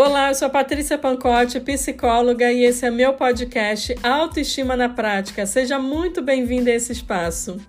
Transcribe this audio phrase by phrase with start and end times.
[0.00, 5.44] Olá, eu sou Patrícia Pancotti, psicóloga, e esse é meu podcast Autoestima na Prática.
[5.44, 7.60] Seja muito bem-vindo a esse espaço.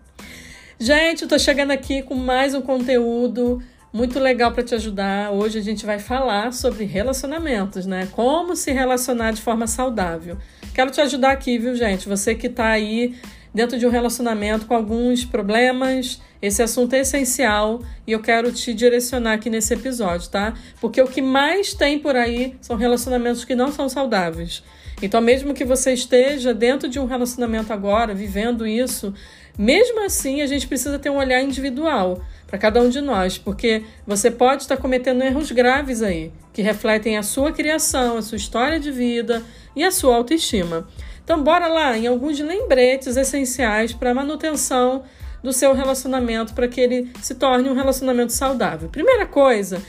[0.80, 3.60] Gente, eu tô chegando aqui com mais um conteúdo
[3.92, 5.32] muito legal para te ajudar.
[5.32, 8.08] Hoje a gente vai falar sobre relacionamentos, né?
[8.12, 10.38] Como se relacionar de forma saudável.
[10.72, 12.08] Quero te ajudar aqui, viu, gente?
[12.08, 13.16] Você que tá aí
[13.54, 16.22] dentro de um relacionamento com alguns problemas.
[16.42, 20.54] Esse assunto é essencial e eu quero te direcionar aqui nesse episódio, tá?
[20.80, 24.64] Porque o que mais tem por aí são relacionamentos que não são saudáveis.
[25.02, 29.14] Então, mesmo que você esteja dentro de um relacionamento agora, vivendo isso,
[29.58, 33.84] mesmo assim a gente precisa ter um olhar individual para cada um de nós, porque
[34.06, 38.80] você pode estar cometendo erros graves aí, que refletem a sua criação, a sua história
[38.80, 39.44] de vida
[39.76, 40.88] e a sua autoestima.
[41.30, 45.04] Então, bora lá em alguns lembretes essenciais para a manutenção
[45.44, 48.90] do seu relacionamento, para que ele se torne um relacionamento saudável.
[48.90, 49.80] Primeira coisa,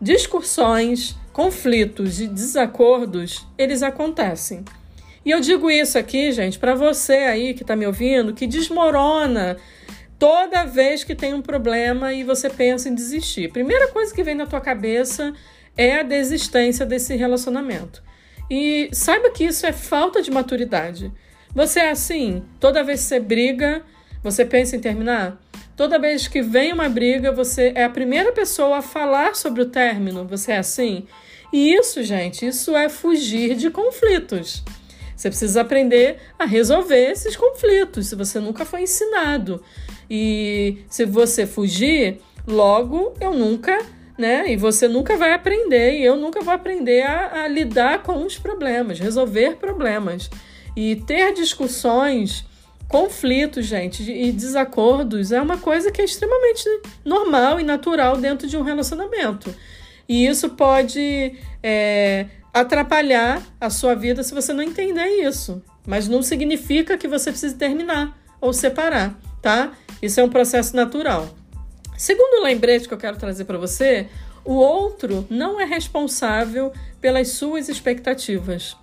[0.00, 4.64] discussões, conflitos e desacordos, eles acontecem.
[5.24, 9.56] E eu digo isso aqui, gente, para você aí que está me ouvindo, que desmorona
[10.18, 13.52] toda vez que tem um problema e você pensa em desistir.
[13.52, 15.32] Primeira coisa que vem na tua cabeça
[15.76, 18.02] é a desistência desse relacionamento.
[18.50, 21.12] E saiba que isso é falta de maturidade.
[21.54, 23.82] Você é assim, toda vez que você briga,
[24.22, 25.40] você pensa em terminar?
[25.76, 29.66] Toda vez que vem uma briga, você é a primeira pessoa a falar sobre o
[29.66, 30.26] término.
[30.26, 31.06] Você é assim?
[31.52, 34.62] E isso, gente, isso é fugir de conflitos.
[35.16, 39.62] Você precisa aprender a resolver esses conflitos, se você nunca foi ensinado.
[40.10, 43.78] E se você fugir, logo eu nunca
[44.18, 44.50] né?
[44.52, 48.36] E você nunca vai aprender, e eu nunca vou aprender a, a lidar com os
[48.36, 50.28] problemas, resolver problemas.
[50.76, 52.44] E ter discussões,
[52.88, 56.64] conflitos, gente, e desacordos é uma coisa que é extremamente
[57.04, 59.54] normal e natural dentro de um relacionamento.
[60.08, 65.62] E isso pode é, atrapalhar a sua vida se você não entender isso.
[65.86, 69.72] Mas não significa que você precise terminar ou separar, tá?
[70.02, 71.37] Isso é um processo natural.
[71.98, 74.06] Segundo lembrete que eu quero trazer para você,
[74.44, 78.76] o outro não é responsável pelas suas expectativas,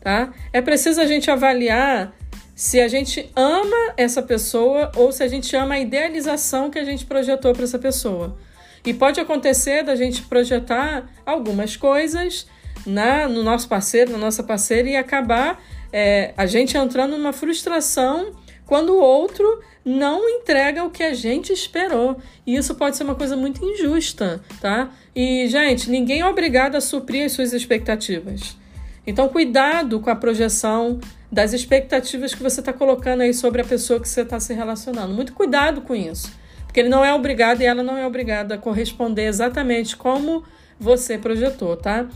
[0.00, 0.34] tá?
[0.52, 2.14] É preciso a gente avaliar
[2.54, 6.84] se a gente ama essa pessoa ou se a gente ama a idealização que a
[6.84, 8.36] gente projetou para essa pessoa.
[8.84, 12.46] E pode acontecer da gente projetar algumas coisas
[12.84, 15.58] na, no nosso parceiro, na nossa parceira, e acabar
[15.90, 18.36] é, a gente entrando numa frustração
[18.68, 22.18] quando o outro não entrega o que a gente esperou.
[22.46, 24.90] E isso pode ser uma coisa muito injusta, tá?
[25.16, 28.58] E, gente, ninguém é obrigado a suprir as suas expectativas.
[29.06, 31.00] Então, cuidado com a projeção
[31.32, 35.14] das expectativas que você está colocando aí sobre a pessoa que você está se relacionando.
[35.14, 36.30] Muito cuidado com isso.
[36.66, 40.44] Porque ele não é obrigado e ela não é obrigada a corresponder exatamente como
[40.78, 42.06] você projetou, tá?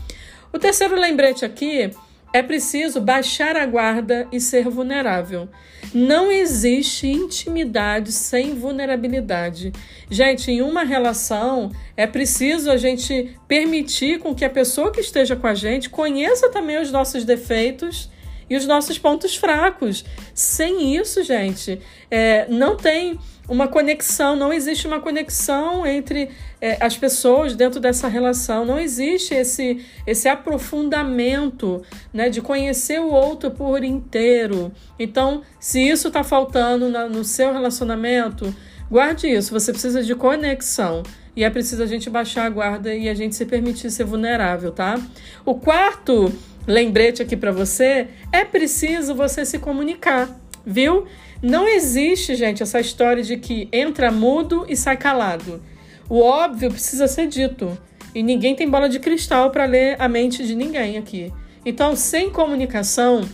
[0.53, 1.89] O terceiro lembrete aqui
[2.33, 5.47] é preciso baixar a guarda e ser vulnerável.
[5.93, 9.71] Não existe intimidade sem vulnerabilidade.
[10.09, 15.35] Gente, em uma relação é preciso a gente permitir com que a pessoa que esteja
[15.35, 18.09] com a gente conheça também os nossos defeitos
[18.53, 20.05] e os nossos pontos fracos.
[20.31, 21.81] Sem isso, gente,
[22.11, 23.19] é, não tem
[23.49, 26.29] uma conexão, não existe uma conexão entre
[26.61, 31.81] é, as pessoas dentro dessa relação, não existe esse, esse aprofundamento
[32.13, 34.71] né, de conhecer o outro por inteiro.
[34.99, 38.55] Então, se isso está faltando na, no seu relacionamento,
[38.89, 41.01] guarde isso, você precisa de conexão.
[41.35, 44.71] E é preciso a gente baixar a guarda e a gente se permitir ser vulnerável,
[44.71, 45.01] tá?
[45.43, 46.31] O quarto
[46.65, 50.29] lembrete aqui para você, é preciso você se comunicar,
[50.65, 51.05] viu?
[51.41, 55.61] Não existe, gente, essa história de que entra mudo e sai calado.
[56.09, 57.77] O óbvio precisa ser dito.
[58.15, 61.33] E ninguém tem bola de cristal para ler a mente de ninguém aqui.
[61.65, 63.27] Então, sem comunicação,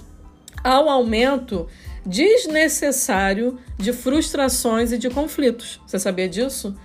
[0.64, 1.68] há um aumento
[2.06, 5.80] desnecessário de frustrações e de conflitos.
[5.86, 6.76] Você sabia disso?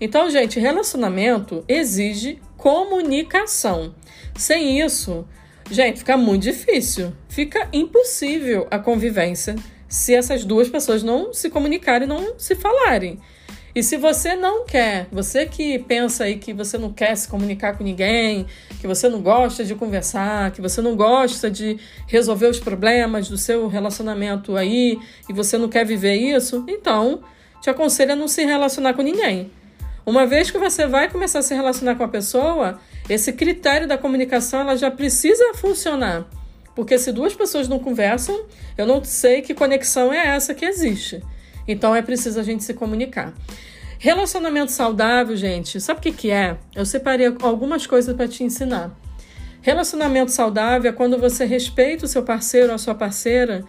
[0.00, 3.94] Então, gente, relacionamento exige comunicação.
[4.36, 5.26] Sem isso,
[5.72, 7.14] Gente, fica muito difícil.
[7.30, 9.56] Fica impossível a convivência
[9.88, 13.18] se essas duas pessoas não se comunicarem, não se falarem.
[13.74, 17.78] E se você não quer, você que pensa aí que você não quer se comunicar
[17.78, 18.44] com ninguém,
[18.82, 23.38] que você não gosta de conversar, que você não gosta de resolver os problemas do
[23.38, 27.22] seu relacionamento aí e você não quer viver isso, então
[27.62, 29.50] te aconselho a não se relacionar com ninguém.
[30.04, 33.96] Uma vez que você vai começar a se relacionar com a pessoa, esse critério da
[33.96, 36.26] comunicação ela já precisa funcionar.
[36.74, 38.44] Porque se duas pessoas não conversam,
[38.76, 41.22] eu não sei que conexão é essa que existe.
[41.68, 43.32] Então é preciso a gente se comunicar.
[43.98, 46.56] Relacionamento saudável, gente, sabe o que, que é?
[46.74, 48.90] Eu separei algumas coisas para te ensinar.
[49.60, 53.64] Relacionamento saudável é quando você respeita o seu parceiro ou a sua parceira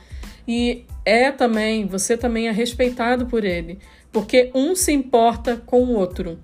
[0.47, 3.77] e é também, você também é respeitado por ele,
[4.13, 6.39] porque um se importa com o outro.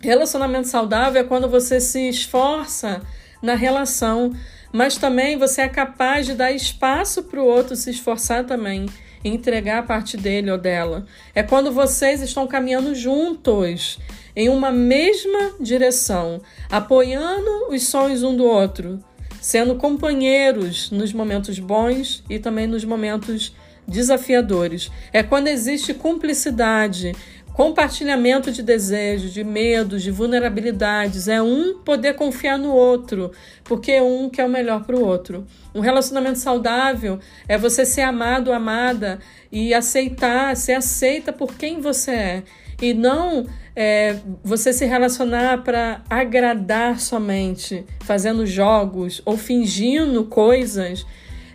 [0.00, 3.02] Relacionamento saudável é quando você se esforça
[3.40, 4.32] na relação,
[4.72, 8.86] mas também você é capaz de dar espaço para o outro se esforçar também
[9.24, 11.06] entregar a parte dele ou dela.
[11.34, 13.98] É quando vocês estão caminhando juntos
[14.34, 18.98] em uma mesma direção, apoiando os sonhos um do outro,
[19.40, 23.54] sendo companheiros nos momentos bons e também nos momentos
[23.86, 24.90] desafiadores.
[25.12, 27.14] É quando existe cumplicidade,
[27.52, 31.28] compartilhamento de desejos, de medos, de vulnerabilidades.
[31.28, 33.32] É um poder confiar no outro,
[33.64, 35.46] porque um quer o melhor para o outro.
[35.74, 39.18] Um relacionamento saudável é você ser amado, amada
[39.50, 42.42] e aceitar, ser aceita por quem você é.
[42.80, 43.46] E não
[43.76, 51.06] é, você se relacionar para agradar somente, fazendo jogos ou fingindo coisas,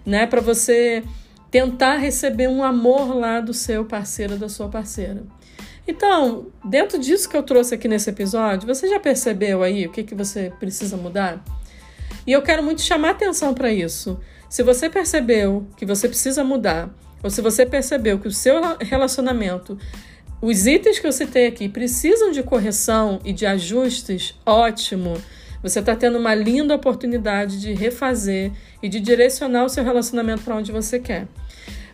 [0.05, 1.03] né, para você
[1.49, 5.23] tentar receber um amor lá do seu parceiro, da sua parceira.
[5.87, 10.03] Então, dentro disso que eu trouxe aqui nesse episódio, você já percebeu aí o que,
[10.03, 11.41] que você precisa mudar?
[12.25, 14.19] E eu quero muito chamar atenção para isso.
[14.49, 16.89] Se você percebeu que você precisa mudar,
[17.23, 19.77] ou se você percebeu que o seu relacionamento,
[20.41, 25.17] os itens que eu citei aqui, precisam de correção e de ajustes, ótimo.
[25.61, 28.51] Você está tendo uma linda oportunidade de refazer
[28.81, 31.27] e de direcionar o seu relacionamento para onde você quer.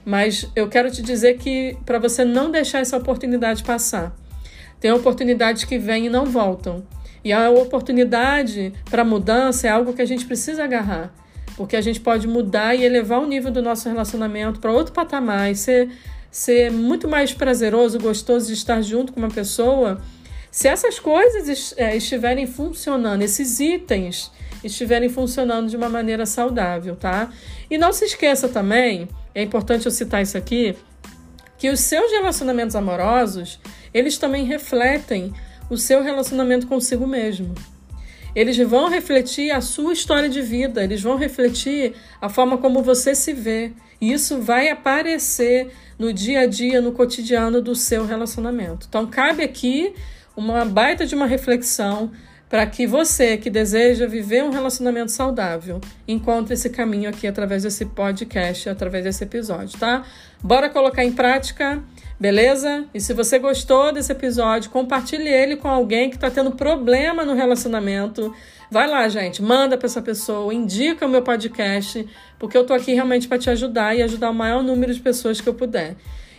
[0.05, 4.15] Mas eu quero te dizer que para você não deixar essa oportunidade passar.
[4.79, 6.85] Tem oportunidades que vêm e não voltam.
[7.23, 11.13] E a oportunidade para mudança é algo que a gente precisa agarrar,
[11.55, 15.49] porque a gente pode mudar e elevar o nível do nosso relacionamento para outro patamar
[15.49, 15.89] e ser,
[16.29, 20.01] ser muito mais prazeroso, gostoso de estar junto com uma pessoa.
[20.53, 24.31] Se essas coisas é, estiverem funcionando, esses itens
[24.63, 27.33] estiverem funcionando de uma maneira saudável, tá?
[27.71, 30.75] E não se esqueça também é importante eu citar isso aqui,
[31.57, 33.59] que os seus relacionamentos amorosos,
[33.91, 35.33] eles também refletem
[35.71, 37.55] o seu relacionamento consigo mesmo.
[38.35, 43.15] Eles vão refletir a sua história de vida, eles vão refletir a forma como você
[43.15, 43.71] se vê.
[43.99, 48.85] E isso vai aparecer no dia a dia, no cotidiano do seu relacionamento.
[48.87, 49.95] Então, cabe aqui
[50.35, 52.11] uma baita de uma reflexão
[52.53, 57.83] para que você que deseja viver um relacionamento saudável encontre esse caminho aqui através desse
[57.83, 60.03] podcast, através desse episódio, tá?
[60.39, 61.81] Bora colocar em prática,
[62.19, 62.85] beleza?
[62.93, 67.33] E se você gostou desse episódio, compartilhe ele com alguém que está tendo problema no
[67.33, 68.31] relacionamento.
[68.69, 72.07] Vai lá, gente, manda para essa pessoa, indica o meu podcast,
[72.37, 75.41] porque eu tô aqui realmente para te ajudar e ajudar o maior número de pessoas
[75.41, 75.95] que eu puder.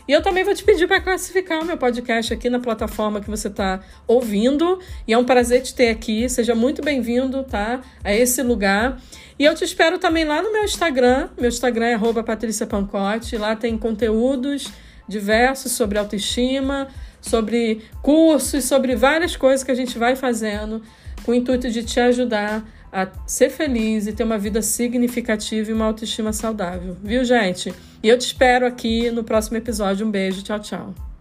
[0.06, 3.30] E eu também vou te pedir para classificar o meu podcast aqui na plataforma que
[3.30, 4.78] você está ouvindo.
[5.08, 6.28] E é um prazer te ter aqui.
[6.28, 7.80] Seja muito bem-vindo, tá?
[8.02, 9.00] A esse lugar.
[9.38, 11.30] E eu te espero também lá no meu Instagram.
[11.38, 13.36] Meu Instagram é patriciapancote.
[13.38, 14.70] Lá tem conteúdos
[15.08, 16.88] diversos sobre autoestima,
[17.20, 20.82] sobre cursos, sobre várias coisas que a gente vai fazendo
[21.24, 22.62] com o intuito de te ajudar
[22.94, 26.96] a ser feliz e ter uma vida significativa e uma autoestima saudável.
[27.02, 27.74] Viu, gente?
[28.00, 30.06] E eu te espero aqui no próximo episódio.
[30.06, 30.42] Um beijo.
[30.44, 31.13] Tchau, tchau.